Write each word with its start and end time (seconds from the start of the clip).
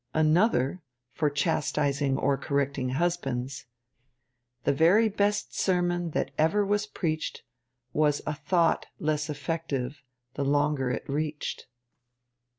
_ANOTHER 0.19 0.81
(For 1.13 1.29
Chastising 1.29 2.17
or 2.17 2.35
Correcting 2.35 2.89
Husbands) 2.89 3.67
The 4.63 4.73
very 4.73 5.09
best 5.09 5.55
sermon 5.55 6.09
that 6.09 6.31
ever 6.39 6.65
was 6.65 6.87
preach'd 6.87 7.43
_Was 7.95 8.19
a 8.25 8.33
thought 8.33 8.87
less 8.97 9.29
effective 9.29 10.01
the 10.33 10.43
longer 10.43 10.89
it 10.89 11.07
reached. 11.07 11.67